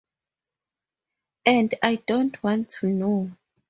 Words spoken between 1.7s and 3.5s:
I don't want to know.